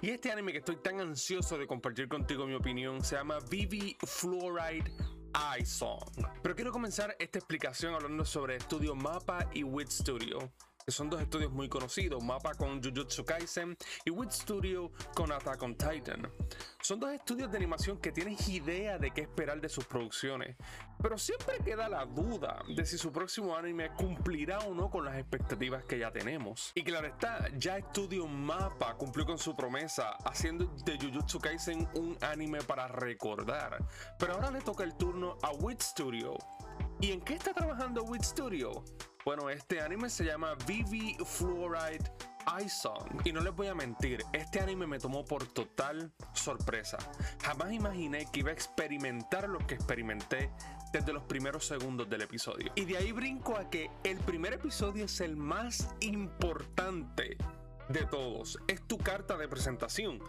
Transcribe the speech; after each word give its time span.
Y 0.00 0.10
este 0.10 0.30
anime 0.30 0.52
que 0.52 0.58
estoy 0.58 0.76
tan 0.76 1.00
ansioso 1.00 1.58
de 1.58 1.66
compartir 1.66 2.08
contigo 2.08 2.46
mi 2.46 2.54
opinión 2.54 3.02
se 3.02 3.16
llama 3.16 3.38
Vivi 3.50 3.96
Fluoride 4.06 4.92
Eye 5.34 5.66
Song. 5.66 5.98
Pero 6.40 6.54
quiero 6.54 6.70
comenzar 6.70 7.16
esta 7.18 7.40
explicación 7.40 7.94
hablando 7.94 8.24
sobre 8.24 8.56
Estudio 8.56 8.94
Mapa 8.94 9.50
y 9.52 9.64
Wit 9.64 9.88
Studio 9.88 10.38
que 10.88 10.92
son 10.92 11.10
dos 11.10 11.20
estudios 11.20 11.52
muy 11.52 11.68
conocidos, 11.68 12.24
Mapa 12.24 12.54
con 12.54 12.82
Jujutsu 12.82 13.22
Kaisen 13.22 13.76
y 14.06 14.10
Wit 14.10 14.30
Studio 14.30 14.90
con 15.14 15.30
Attack 15.30 15.62
on 15.62 15.76
Titan. 15.76 16.32
Son 16.80 16.98
dos 16.98 17.12
estudios 17.12 17.50
de 17.50 17.58
animación 17.58 17.98
que 17.98 18.10
tienes 18.10 18.48
idea 18.48 18.96
de 18.96 19.10
qué 19.10 19.20
esperar 19.20 19.60
de 19.60 19.68
sus 19.68 19.84
producciones, 19.84 20.56
pero 21.02 21.18
siempre 21.18 21.58
queda 21.62 21.90
la 21.90 22.06
duda 22.06 22.62
de 22.74 22.86
si 22.86 22.96
su 22.96 23.12
próximo 23.12 23.54
anime 23.54 23.90
cumplirá 23.98 24.60
o 24.60 24.72
no 24.72 24.88
con 24.88 25.04
las 25.04 25.18
expectativas 25.18 25.84
que 25.84 25.98
ya 25.98 26.10
tenemos. 26.10 26.72
Y 26.74 26.82
claro 26.82 27.06
está, 27.06 27.50
ya 27.58 27.76
Estudio 27.76 28.26
Mapa 28.26 28.94
cumplió 28.94 29.26
con 29.26 29.36
su 29.36 29.54
promesa 29.54 30.12
haciendo 30.24 30.74
de 30.86 30.96
Jujutsu 30.96 31.38
Kaisen 31.38 31.86
un 31.96 32.16
anime 32.22 32.62
para 32.62 32.88
recordar, 32.88 33.76
pero 34.18 34.32
ahora 34.32 34.50
le 34.50 34.62
toca 34.62 34.84
el 34.84 34.96
turno 34.96 35.36
a 35.42 35.50
Wit 35.50 35.82
Studio. 35.82 36.38
¿Y 36.98 37.12
en 37.12 37.20
qué 37.20 37.34
está 37.34 37.52
trabajando 37.52 38.04
Wit 38.04 38.22
Studio? 38.22 38.84
Bueno, 39.28 39.50
este 39.50 39.82
anime 39.82 40.08
se 40.08 40.24
llama 40.24 40.54
Vivi 40.66 41.14
Fluoride 41.22 42.02
Song. 42.66 43.20
Y 43.26 43.32
no 43.34 43.42
les 43.42 43.54
voy 43.54 43.66
a 43.66 43.74
mentir, 43.74 44.24
este 44.32 44.58
anime 44.58 44.86
me 44.86 44.98
tomó 44.98 45.22
por 45.22 45.46
total 45.48 46.10
sorpresa. 46.32 46.96
Jamás 47.42 47.74
imaginé 47.74 48.24
que 48.32 48.40
iba 48.40 48.48
a 48.48 48.54
experimentar 48.54 49.46
lo 49.46 49.58
que 49.58 49.74
experimenté 49.74 50.50
desde 50.94 51.12
los 51.12 51.24
primeros 51.24 51.66
segundos 51.66 52.08
del 52.08 52.22
episodio. 52.22 52.72
Y 52.74 52.86
de 52.86 52.96
ahí 52.96 53.12
brinco 53.12 53.54
a 53.58 53.68
que 53.68 53.90
el 54.02 54.16
primer 54.20 54.54
episodio 54.54 55.04
es 55.04 55.20
el 55.20 55.36
más 55.36 55.94
importante 56.00 57.36
de 57.90 58.06
todos. 58.06 58.58
Es 58.66 58.80
tu 58.86 58.96
carta 58.96 59.36
de 59.36 59.46
presentación. 59.46 60.20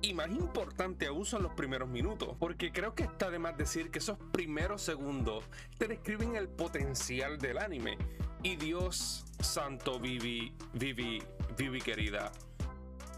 Y 0.00 0.14
más 0.14 0.30
importante 0.30 1.06
aún 1.06 1.26
son 1.26 1.42
los 1.42 1.52
primeros 1.52 1.90
minutos, 1.90 2.34
porque 2.38 2.72
creo 2.72 2.94
que 2.94 3.02
está 3.02 3.30
de 3.30 3.40
más 3.40 3.58
decir 3.58 3.90
que 3.90 3.98
esos 3.98 4.16
primeros 4.32 4.80
segundos 4.80 5.44
te 5.76 5.86
describen 5.86 6.34
el 6.34 6.48
potencial 6.48 7.36
del 7.36 7.58
anime 7.58 7.98
y 8.42 8.56
Dios 8.56 9.24
santo, 9.40 9.98
Vivi, 9.98 10.54
Vivi, 10.74 11.22
Vivi 11.56 11.80
querida, 11.80 12.32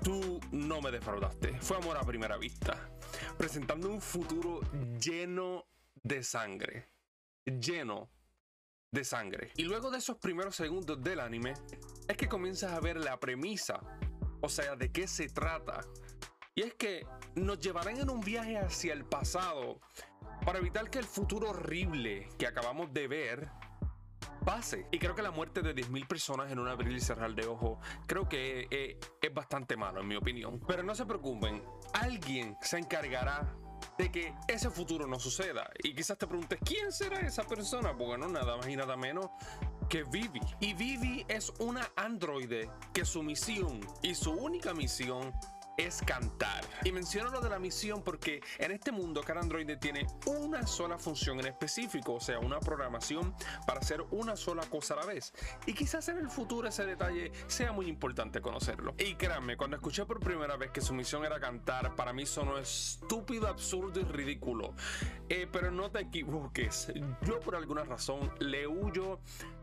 tú 0.02 0.40
no 0.50 0.80
me 0.80 0.90
defraudaste. 0.90 1.58
Fue 1.60 1.76
amor 1.76 1.96
a 1.96 2.02
primera 2.02 2.36
vista. 2.36 2.90
Presentando 3.36 3.90
un 3.90 4.00
futuro 4.00 4.60
lleno 4.98 5.66
de 6.02 6.22
sangre. 6.22 6.88
Lleno 7.44 8.10
de 8.90 9.04
sangre. 9.04 9.52
Y 9.56 9.64
luego 9.64 9.90
de 9.90 9.98
esos 9.98 10.16
primeros 10.18 10.56
segundos 10.56 11.02
del 11.02 11.20
anime, 11.20 11.54
es 12.08 12.16
que 12.16 12.28
comienzas 12.28 12.72
a 12.72 12.80
ver 12.80 12.96
la 12.96 13.18
premisa. 13.20 13.80
O 14.40 14.48
sea, 14.48 14.76
de 14.76 14.90
qué 14.90 15.06
se 15.06 15.28
trata. 15.28 15.80
Y 16.54 16.62
es 16.62 16.74
que 16.74 17.06
nos 17.34 17.58
llevarán 17.58 17.98
en 17.98 18.10
un 18.10 18.20
viaje 18.20 18.58
hacia 18.58 18.92
el 18.92 19.04
pasado 19.04 19.80
para 20.44 20.58
evitar 20.58 20.90
que 20.90 20.98
el 20.98 21.04
futuro 21.04 21.50
horrible 21.50 22.28
que 22.38 22.46
acabamos 22.46 22.92
de 22.92 23.06
ver 23.06 23.50
pase. 24.40 24.86
Y 24.90 24.98
creo 24.98 25.14
que 25.14 25.22
la 25.22 25.30
muerte 25.30 25.62
de 25.62 25.74
10.000 25.74 26.06
personas 26.06 26.50
en 26.50 26.58
un 26.58 26.68
abrir 26.68 26.96
y 26.96 27.00
cerrar 27.00 27.34
de 27.34 27.46
ojo, 27.46 27.80
creo 28.06 28.28
que 28.28 28.66
eh, 28.70 28.98
es 29.20 29.34
bastante 29.34 29.76
malo 29.76 30.00
en 30.00 30.08
mi 30.08 30.16
opinión. 30.16 30.60
Pero 30.66 30.82
no 30.82 30.94
se 30.94 31.06
preocupen, 31.06 31.62
alguien 31.92 32.56
se 32.60 32.78
encargará 32.78 33.54
de 33.98 34.10
que 34.10 34.34
ese 34.48 34.70
futuro 34.70 35.06
no 35.06 35.18
suceda. 35.18 35.70
Y 35.82 35.94
quizás 35.94 36.18
te 36.18 36.26
preguntes, 36.26 36.58
¿quién 36.64 36.92
será 36.92 37.20
esa 37.20 37.44
persona? 37.44 37.92
Bueno, 37.92 38.28
nada 38.28 38.56
más 38.56 38.68
y 38.68 38.76
nada 38.76 38.96
menos 38.96 39.30
que 39.88 40.04
Vivi. 40.04 40.40
Y 40.60 40.74
Vivi 40.74 41.24
es 41.28 41.52
una 41.58 41.88
androide 41.96 42.70
que 42.92 43.04
su 43.04 43.22
misión 43.22 43.80
y 44.02 44.14
su 44.14 44.32
única 44.32 44.72
misión 44.72 45.32
es 45.76 46.02
cantar. 46.06 46.64
Y 46.84 46.92
menciono 46.92 47.30
lo 47.30 47.40
de 47.40 47.50
la 47.50 47.58
misión 47.58 48.02
porque 48.02 48.40
en 48.58 48.72
este 48.72 48.92
mundo 48.92 49.22
cada 49.22 49.40
androide 49.40 49.76
tiene 49.76 50.06
una 50.26 50.66
sola 50.66 50.98
función 50.98 51.40
en 51.40 51.46
específico, 51.46 52.14
o 52.14 52.20
sea, 52.20 52.38
una 52.38 52.60
programación 52.60 53.34
para 53.66 53.80
hacer 53.80 54.02
una 54.10 54.36
sola 54.36 54.62
cosa 54.66 54.94
a 54.94 54.98
la 54.98 55.06
vez. 55.06 55.32
Y 55.66 55.74
quizás 55.74 56.08
en 56.08 56.18
el 56.18 56.28
futuro 56.28 56.68
ese 56.68 56.84
detalle 56.84 57.32
sea 57.46 57.72
muy 57.72 57.86
importante 57.86 58.40
conocerlo. 58.40 58.94
Y 58.98 59.14
créanme, 59.14 59.56
cuando 59.56 59.76
escuché 59.76 60.04
por 60.04 60.20
primera 60.20 60.56
vez 60.56 60.70
que 60.70 60.80
su 60.80 60.94
misión 60.94 61.24
era 61.24 61.40
cantar, 61.40 61.94
para 61.96 62.12
mí 62.12 62.26
sonó 62.26 62.58
estúpido, 62.58 63.48
absurdo 63.48 64.00
y 64.00 64.04
ridículo. 64.04 64.74
Eh, 65.28 65.46
pero 65.50 65.70
no 65.70 65.90
te 65.90 66.00
equivoques, 66.00 66.92
yo 67.22 67.40
por 67.40 67.56
alguna 67.56 67.84
razón 67.84 68.32
le 68.38 68.66
huyo 68.66 69.20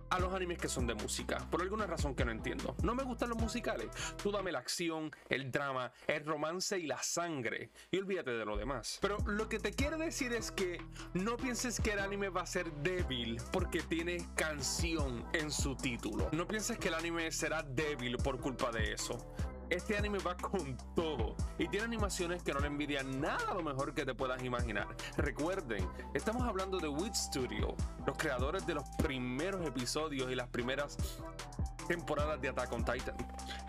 a 0.09 0.19
los 0.19 0.33
animes 0.33 0.57
que 0.57 0.67
son 0.67 0.87
de 0.87 0.95
música, 0.95 1.37
por 1.49 1.61
alguna 1.61 1.85
razón 1.85 2.15
que 2.15 2.25
no 2.25 2.31
entiendo. 2.31 2.75
No 2.83 2.95
me 2.95 3.03
gustan 3.03 3.29
los 3.29 3.37
musicales. 3.37 3.89
Tú 4.21 4.31
dame 4.31 4.51
la 4.51 4.59
acción, 4.59 5.11
el 5.29 5.51
drama, 5.51 5.91
el 6.07 6.25
romance 6.25 6.77
y 6.77 6.87
la 6.87 7.01
sangre. 7.01 7.71
Y 7.91 7.97
olvídate 7.97 8.31
de 8.31 8.45
lo 8.45 8.57
demás. 8.57 8.99
Pero 9.01 9.17
lo 9.25 9.49
que 9.49 9.59
te 9.59 9.71
quiero 9.71 9.97
decir 9.97 10.33
es 10.33 10.51
que 10.51 10.81
no 11.13 11.37
pienses 11.37 11.79
que 11.79 11.91
el 11.91 11.99
anime 11.99 12.29
va 12.29 12.41
a 12.41 12.45
ser 12.45 12.71
débil 12.83 13.37
porque 13.51 13.81
tiene 13.81 14.27
canción 14.35 15.25
en 15.33 15.51
su 15.51 15.75
título. 15.75 16.29
No 16.31 16.47
pienses 16.47 16.77
que 16.77 16.87
el 16.89 16.93
anime 16.93 17.31
será 17.31 17.63
débil 17.63 18.17
por 18.17 18.39
culpa 18.39 18.71
de 18.71 18.93
eso. 18.93 19.17
Este 19.69 19.97
anime 19.97 20.19
va 20.19 20.37
con 20.37 20.77
todo 20.95 21.35
y 21.57 21.67
tiene 21.67 21.85
animaciones 21.85 22.41
que 22.41 22.53
no 22.53 22.59
le 22.61 22.67
envidian 22.67 23.19
nada 23.19 23.51
a 23.51 23.53
lo 23.53 23.63
mejor 23.63 23.93
que 23.93 24.05
te 24.05 24.15
puedas 24.15 24.41
imaginar. 24.41 24.87
Recuerden, 25.17 25.85
estamos 26.13 26.43
hablando 26.43 26.77
de 26.77 26.87
Wit 26.87 27.13
Studio, 27.13 27.75
los 28.05 28.17
creadores 28.17 28.65
de 28.65 28.75
los 28.75 28.85
primeros 28.97 29.65
episodios 29.67 30.31
y 30.31 30.35
las 30.35 30.47
primeras 30.47 30.97
temporadas 31.87 32.39
de 32.41 32.49
Attack 32.49 32.71
on 32.73 32.83
Titan. 32.85 33.15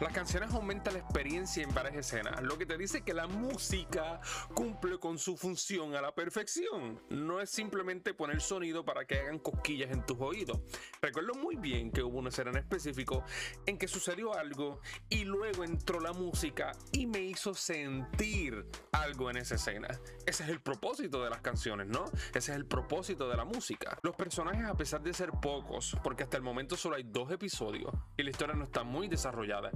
Las 0.01 0.13
canciones 0.13 0.53
aumentan 0.53 0.95
la 0.95 1.01
experiencia 1.01 1.63
en 1.63 1.73
varias 1.73 1.95
escenas, 1.95 2.43
lo 2.43 2.59
que 2.59 2.67
te 2.67 2.77
dice 2.77 3.03
que 3.03 3.15
la 3.15 3.27
música 3.27 4.21
cumple 4.55 4.99
con 4.99 5.19
su 5.19 5.37
función 5.37 5.95
a 5.95 6.03
la 6.03 6.15
perfección. 6.15 7.01
No 7.11 7.41
es 7.41 7.51
simplemente 7.51 8.15
poner 8.15 8.41
sonido 8.41 8.85
para 8.85 9.05
que 9.07 9.21
hagan 9.21 9.39
cosquillas 9.39 9.91
en 9.93 10.05
tus 10.05 10.19
oídos. 10.21 10.61
Recuerdo 11.01 11.35
muy 11.35 11.57
bien 11.57 11.91
que 11.91 12.03
hubo 12.03 12.19
una 12.19 12.29
escena 12.29 12.51
en 12.51 12.59
específico 12.59 13.25
en 13.67 13.79
que 13.79 13.89
sucedió 13.89 14.35
algo 14.35 14.81
y 15.09 15.25
luego 15.25 15.65
la 15.97 16.13
música 16.13 16.73
y 16.93 17.07
me 17.07 17.21
hizo 17.21 17.55
sentir 17.55 18.67
algo 18.93 19.31
en 19.31 19.39
esa 19.39 19.55
escena. 19.55 19.89
Ese 20.27 20.45
es 20.45 20.51
el 20.51 20.61
propósito 20.61 21.25
de 21.25 21.31
las 21.31 21.41
canciones, 21.41 21.87
¿no? 21.89 22.05
Ese 22.35 22.53
es 22.53 22.57
el 22.57 22.67
propósito 22.67 23.29
de 23.29 23.37
la 23.37 23.47
música. 23.47 23.99
Los 24.03 24.15
personajes, 24.15 24.65
a 24.67 24.77
pesar 24.77 25.03
de 25.03 25.15
ser 25.15 25.31
pocos, 25.41 25.97
porque 26.05 26.25
hasta 26.25 26.37
el 26.37 26.43
momento 26.43 26.77
solo 26.77 26.97
hay 26.97 27.05
dos 27.05 27.31
episodios, 27.31 27.93
y 28.17 28.23
la 28.23 28.31
historia 28.31 28.55
no 28.55 28.65
está 28.65 28.85
muy 28.85 29.09
desarrollada, 29.09 29.71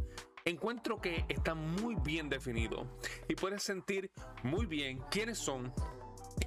encuentro 0.44 1.00
que 1.00 1.24
está 1.28 1.54
muy 1.54 1.94
bien 1.94 2.28
definido 2.28 2.98
y 3.28 3.34
puedes 3.34 3.62
sentir 3.62 4.10
muy 4.42 4.66
bien 4.66 5.00
quiénes 5.10 5.38
son 5.38 5.72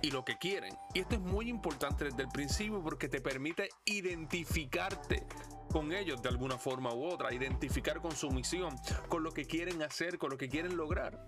y 0.02 0.12
lo 0.12 0.24
que 0.24 0.38
quieren. 0.38 0.74
Y 0.94 1.00
esto 1.00 1.16
es 1.16 1.22
muy 1.22 1.50
importante 1.50 2.06
desde 2.06 2.24
el 2.24 2.30
principio 2.30 2.82
porque 2.84 3.10
te 3.10 3.22
permite 3.22 3.70
identificarte 3.86 5.26
con 5.76 5.92
ellos 5.92 6.22
de 6.22 6.30
alguna 6.30 6.58
forma 6.58 6.94
u 6.94 7.04
otra, 7.04 7.34
identificar 7.34 8.00
con 8.00 8.16
su 8.16 8.32
misión, 8.32 8.74
con 9.10 9.24
lo 9.24 9.32
que 9.34 9.44
quieren 9.44 9.84
hacer, 9.84 10.18
con 10.18 10.30
lo 10.30 10.38
que 10.38 10.48
quieren 10.48 10.78
lograr 10.78 11.28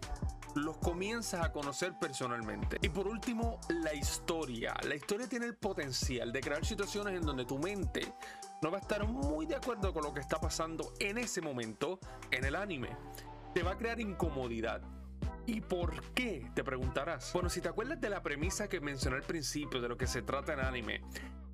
los 0.56 0.78
comienzas 0.78 1.44
a 1.44 1.52
conocer 1.52 1.96
personalmente. 2.00 2.78
Y 2.81 2.88
por 2.88 3.09
último, 3.09 3.59
la 3.68 3.94
historia. 3.94 4.74
La 4.88 4.96
historia 4.96 5.28
tiene 5.28 5.47
el 5.47 5.57
potencial 5.57 6.31
de 6.31 6.40
crear 6.40 6.66
situaciones 6.66 7.16
en 7.16 7.24
donde 7.24 7.44
tu 7.44 7.59
mente 7.59 8.13
no 8.62 8.72
va 8.72 8.78
a 8.78 8.81
estar 8.81 9.06
muy 9.06 9.46
de 9.46 9.57
acuerdo 9.57 9.94
con 9.94 10.02
lo 10.02 10.13
que 10.13 10.22
está 10.22 10.40
pasando 10.40 10.94
en 11.02 11.18
ese 11.18 11.41
momento 11.41 12.00
en 12.31 12.46
el 12.46 12.56
anime. 12.56 12.96
Te 13.53 13.63
va 13.63 13.72
a 13.72 13.78
crear 13.78 14.00
incomodidad. 14.00 14.81
¿Y 15.46 15.59
por 15.59 16.02
qué? 16.13 16.50
Te 16.56 16.63
preguntarás. 16.63 17.34
Bueno, 17.34 17.50
si 17.50 17.59
te 17.59 17.68
acuerdas 17.68 18.00
de 18.00 18.09
la 18.09 18.24
premisa 18.24 18.69
que 18.69 18.80
mencioné 18.80 19.18
al 19.18 19.24
principio 19.24 19.81
de 19.81 19.90
lo 19.90 19.97
que 19.97 20.07
se 20.07 20.22
trata 20.22 20.53
en 20.53 20.62
anime, 20.62 21.02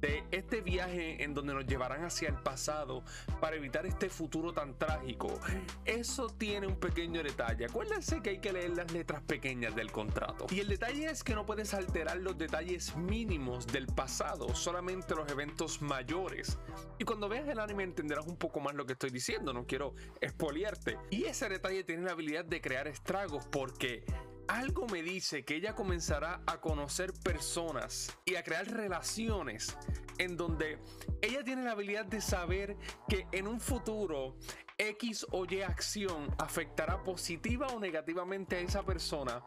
de 0.04 0.22
este 0.32 0.60
viaje 0.60 1.24
en 1.24 1.34
donde 1.34 1.54
nos 1.54 1.66
llevarán 1.66 2.04
hacia 2.04 2.28
el 2.28 2.36
pasado 2.36 3.06
para 3.40 3.56
evitar 3.56 3.86
este 3.86 4.10
futuro 4.10 4.52
tan 4.52 4.78
trágico. 4.78 5.40
Eso 5.86 6.28
tiene 6.28 6.68
un 6.68 6.76
pequeño 6.76 7.24
detalle. 7.24 7.66
Acuérdense 7.66 8.22
que 8.22 8.32
hay 8.32 8.40
que 8.40 8.52
leer 8.52 8.72
las 8.72 8.92
letras 8.92 9.22
pequeñas 9.22 9.74
del 9.76 9.94
contrato. 9.94 10.48
Y 10.52 10.60
el 10.60 10.68
detalle 10.68 11.06
es 11.06 11.24
que 11.24 11.34
no 11.34 11.46
puedes 11.46 11.74
alterar 11.74 12.18
los 12.18 12.38
detalles 12.38 12.98
mínimos 12.98 13.66
del 13.66 13.88
pasado, 13.88 14.54
solamente 14.54 15.16
los 15.16 15.32
eventos 15.32 15.82
mayores. 15.82 16.58
Y 17.00 17.06
cuando 17.06 17.30
veas 17.30 17.48
el 17.48 17.60
anime 17.60 17.84
entenderás 17.84 18.28
un 18.28 18.36
poco 18.36 18.60
más 18.60 18.76
lo 18.76 18.86
que 18.86 18.94
estoy 18.94 19.10
diciendo, 19.10 19.54
no 19.54 19.66
quiero 19.66 19.96
expoliarte. 20.20 20.98
Y 21.12 21.24
ese 21.24 21.48
detalle 21.48 21.86
tiene 21.86 22.04
la 22.04 22.12
habilidad 22.12 22.44
de 22.44 22.60
crear 22.60 22.90
estragos 22.90 23.48
porque 23.50 24.04
algo 24.48 24.88
me 24.88 25.02
dice 25.02 25.44
que 25.46 25.56
ella 25.56 25.76
comenzará 25.76 26.42
a 26.46 26.60
conocer 26.60 27.14
personas 27.24 28.16
y 28.26 28.36
a 28.36 28.44
crear 28.44 28.68
relaciones 28.68 29.76
en 30.18 30.38
donde 30.38 30.80
ella 31.22 31.44
tiene 31.44 31.64
la 31.64 31.72
habilidad 31.72 32.06
de 32.06 32.22
saber 32.22 32.78
que 33.08 33.28
en 33.32 33.48
un 33.48 33.60
futuro 33.60 34.38
X 34.78 35.26
o 35.32 35.46
Y 35.46 35.62
acción 35.62 36.34
afectará 36.38 37.04
positiva 37.04 37.68
o 37.68 37.80
negativamente 37.80 38.58
a 38.58 38.60
esa 38.60 38.84
persona, 38.84 39.44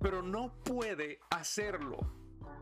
pero 0.00 0.22
no 0.22 0.52
puede 0.62 1.20
hacerlo 1.30 1.98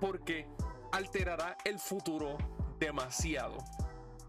porque 0.00 0.47
alterará 0.93 1.56
el 1.65 1.79
futuro 1.79 2.37
demasiado. 2.79 3.59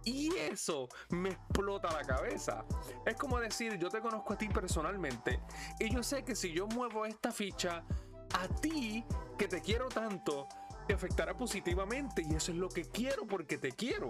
Y 0.06 0.36
eso 0.36 0.88
me 1.10 1.30
explota 1.30 1.92
la 1.92 2.04
cabeza. 2.04 2.64
Es 3.06 3.16
como 3.16 3.40
decir, 3.40 3.78
yo 3.78 3.90
te 3.90 4.00
conozco 4.00 4.34
a 4.34 4.38
ti 4.38 4.48
personalmente 4.48 5.42
y 5.80 5.94
yo 5.94 6.04
sé 6.04 6.24
que 6.24 6.36
si 6.36 6.54
yo 6.54 6.68
muevo 6.68 7.06
esta 7.06 7.32
ficha, 7.32 7.84
a 8.34 8.48
ti, 8.62 9.04
que 9.38 9.48
te 9.48 9.62
quiero 9.62 9.88
tanto, 9.90 10.48
te 10.88 10.94
afectará 10.94 11.36
positivamente 11.36 12.22
y 12.22 12.36
eso 12.36 12.52
es 12.52 12.58
lo 12.58 12.70
que 12.70 12.86
quiero 12.86 13.26
porque 13.26 13.58
te 13.58 13.72
quiero. 13.72 14.10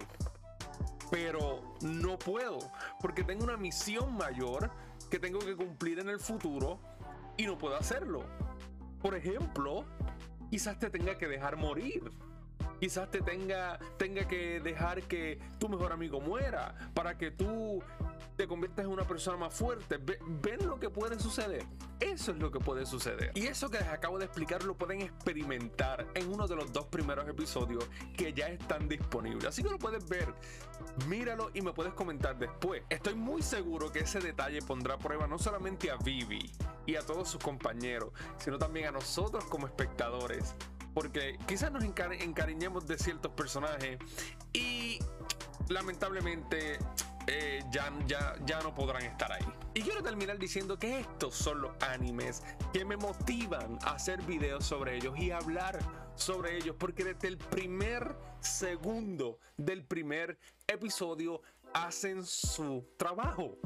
Pero 1.11 1.75
no 1.81 2.19
puedo, 2.19 2.59
porque 2.99 3.23
tengo 3.23 3.43
una 3.43 3.57
misión 3.57 4.15
mayor 4.17 4.71
que 5.09 5.19
tengo 5.19 5.39
que 5.39 5.55
cumplir 5.55 5.99
en 5.99 6.09
el 6.09 6.19
futuro 6.19 6.79
y 7.37 7.45
no 7.45 7.57
puedo 7.57 7.77
hacerlo. 7.77 8.25
Por 9.01 9.15
ejemplo, 9.15 9.85
quizás 10.49 10.79
te 10.79 10.89
tenga 10.89 11.17
que 11.17 11.27
dejar 11.27 11.57
morir. 11.57 12.11
Quizás 12.85 13.09
te 13.09 13.19
tenga, 13.19 13.79
tenga 13.97 14.27
que 14.27 14.59
dejar 14.59 15.01
que 15.07 15.39
tu 15.57 15.67
mejor 15.67 15.91
amigo 15.91 16.21
muera 16.21 16.75
para 16.93 17.17
que 17.17 17.31
tú 17.31 17.81
te 18.35 18.47
conviertas 18.47 18.85
en 18.85 18.91
una 18.91 19.03
persona 19.07 19.37
más 19.37 19.55
fuerte. 19.55 19.97
¿Ven 19.97 20.67
lo 20.67 20.79
que 20.79 20.91
puede 20.91 21.19
suceder? 21.19 21.65
Eso 21.99 22.31
es 22.31 22.37
lo 22.37 22.51
que 22.51 22.59
puede 22.59 22.85
suceder. 22.85 23.31
Y 23.33 23.47
eso 23.47 23.71
que 23.71 23.79
les 23.79 23.87
acabo 23.87 24.19
de 24.19 24.25
explicar 24.25 24.63
lo 24.65 24.75
pueden 24.75 25.01
experimentar 25.01 26.05
en 26.13 26.31
uno 26.31 26.47
de 26.47 26.57
los 26.57 26.71
dos 26.71 26.85
primeros 26.85 27.27
episodios 27.27 27.89
que 28.15 28.33
ya 28.33 28.49
están 28.49 28.87
disponibles. 28.87 29.45
Así 29.45 29.63
que 29.63 29.69
lo 29.71 29.79
puedes 29.79 30.07
ver, 30.07 30.31
míralo 31.07 31.49
y 31.55 31.63
me 31.63 31.73
puedes 31.73 31.93
comentar 31.93 32.37
después. 32.37 32.83
Estoy 32.91 33.15
muy 33.15 33.41
seguro 33.41 33.91
que 33.91 34.01
ese 34.01 34.19
detalle 34.19 34.61
pondrá 34.61 34.93
a 34.93 34.99
prueba 34.99 35.25
no 35.25 35.39
solamente 35.39 35.89
a 35.89 35.95
Vivi 35.95 36.51
y 36.85 36.97
a 36.97 37.01
todos 37.01 37.29
sus 37.29 37.41
compañeros, 37.41 38.11
sino 38.37 38.59
también 38.59 38.89
a 38.89 38.91
nosotros 38.91 39.43
como 39.45 39.65
espectadores. 39.65 40.53
Porque 40.95 41.37
quizás 41.47 41.71
nos 41.71 41.83
encariñemos 41.83 42.87
de 42.87 42.97
ciertos 42.97 43.31
personajes 43.33 43.99
y 44.53 44.97
lamentablemente 45.69 46.79
eh, 47.27 47.63
ya, 47.71 47.91
ya, 48.07 48.35
ya 48.45 48.61
no 48.61 48.73
podrán 48.73 49.03
estar 49.03 49.31
ahí. 49.31 49.45
Y 49.73 49.81
quiero 49.81 50.01
terminar 50.01 50.39
diciendo 50.39 50.79
que 50.79 51.01
estos 51.01 51.35
son 51.35 51.61
los 51.61 51.71
animes 51.83 52.41
que 52.71 52.85
me 52.85 52.97
motivan 52.97 53.77
a 53.83 53.91
hacer 53.91 54.21
videos 54.23 54.65
sobre 54.65 54.95
ellos 54.95 55.17
y 55.19 55.31
hablar 55.31 55.79
sobre 56.15 56.57
ellos, 56.57 56.75
porque 56.79 57.03
desde 57.03 57.27
el 57.27 57.37
primer 57.37 58.15
segundo 58.39 59.39
del 59.57 59.83
primer 59.83 60.39
episodio 60.67 61.41
hacen 61.73 62.25
su 62.25 62.87
trabajo 62.97 63.57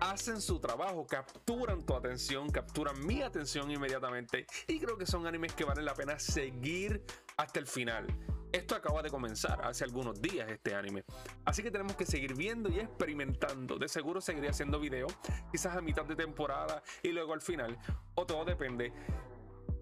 hacen 0.00 0.40
su 0.40 0.58
trabajo, 0.58 1.06
capturan 1.06 1.84
tu 1.84 1.94
atención, 1.94 2.50
capturan 2.50 3.06
mi 3.06 3.22
atención 3.22 3.70
inmediatamente 3.70 4.46
y 4.66 4.80
creo 4.80 4.96
que 4.96 5.06
son 5.06 5.26
animes 5.26 5.52
que 5.54 5.64
valen 5.64 5.84
la 5.84 5.94
pena 5.94 6.18
seguir 6.18 7.04
hasta 7.36 7.58
el 7.58 7.66
final. 7.66 8.06
Esto 8.52 8.74
acaba 8.74 9.00
de 9.00 9.10
comenzar 9.10 9.64
hace 9.64 9.84
algunos 9.84 10.20
días 10.20 10.50
este 10.50 10.74
anime. 10.74 11.04
Así 11.44 11.62
que 11.62 11.70
tenemos 11.70 11.94
que 11.94 12.04
seguir 12.04 12.34
viendo 12.34 12.68
y 12.68 12.80
experimentando. 12.80 13.76
De 13.78 13.88
seguro 13.88 14.20
seguiré 14.20 14.48
haciendo 14.48 14.80
videos, 14.80 15.16
quizás 15.52 15.76
a 15.76 15.80
mitad 15.80 16.04
de 16.04 16.16
temporada 16.16 16.82
y 17.02 17.12
luego 17.12 17.32
al 17.32 17.42
final. 17.42 17.78
O 18.16 18.26
todo 18.26 18.44
depende. 18.44 18.92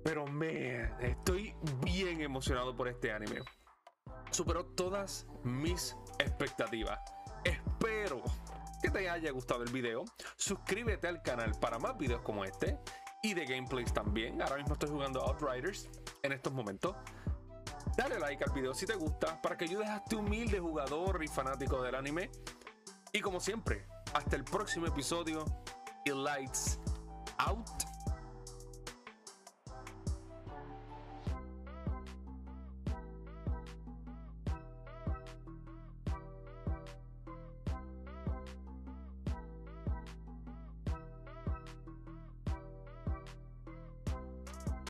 Pero 0.04 0.26
me 0.26 0.90
estoy 1.00 1.54
bien 1.82 2.20
emocionado 2.20 2.76
por 2.76 2.88
este 2.88 3.10
anime. 3.10 3.40
Superó 4.30 4.66
todas 4.66 5.26
mis 5.42 5.96
expectativas. 6.18 6.98
Espero 7.44 8.22
que 8.82 8.90
te 8.90 9.08
haya 9.08 9.30
gustado 9.32 9.62
el 9.62 9.72
video. 9.72 10.04
Suscríbete 10.36 11.08
al 11.08 11.22
canal 11.22 11.52
para 11.60 11.78
más 11.78 11.96
videos 11.96 12.22
como 12.22 12.44
este 12.44 12.78
y 13.22 13.34
de 13.34 13.44
gameplays 13.44 13.92
también. 13.92 14.40
Ahora 14.42 14.56
mismo 14.56 14.74
estoy 14.74 14.90
jugando 14.90 15.22
Outriders 15.22 15.88
en 16.22 16.32
estos 16.32 16.52
momentos. 16.52 16.94
Dale 17.96 18.18
like 18.18 18.44
al 18.44 18.52
video 18.52 18.74
si 18.74 18.86
te 18.86 18.94
gusta 18.94 19.40
para 19.42 19.56
que 19.56 19.64
ayudes 19.64 19.88
a 19.88 19.96
este 19.96 20.16
humilde 20.16 20.60
jugador 20.60 21.22
y 21.22 21.28
fanático 21.28 21.82
del 21.82 21.94
anime. 21.94 22.30
Y 23.12 23.20
como 23.20 23.40
siempre, 23.40 23.86
hasta 24.14 24.36
el 24.36 24.44
próximo 24.44 24.86
episodio 24.86 25.44
y 26.04 26.10
lights 26.10 26.78
out. 27.38 27.97